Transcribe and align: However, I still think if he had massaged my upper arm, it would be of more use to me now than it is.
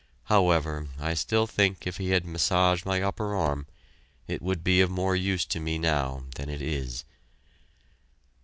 However, 0.33 0.87
I 0.99 1.13
still 1.13 1.45
think 1.45 1.85
if 1.85 1.97
he 1.97 2.09
had 2.09 2.25
massaged 2.25 2.87
my 2.87 3.03
upper 3.03 3.35
arm, 3.35 3.67
it 4.27 4.41
would 4.41 4.63
be 4.63 4.81
of 4.81 4.89
more 4.89 5.15
use 5.15 5.45
to 5.45 5.59
me 5.59 5.77
now 5.77 6.23
than 6.33 6.49
it 6.49 6.59
is. 6.63 7.05